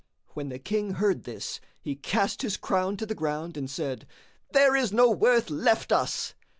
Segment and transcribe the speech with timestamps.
[0.29, 4.07] When the King heard this, he cast his crown to the ground and said,
[4.51, 6.33] "There is no worth left us!"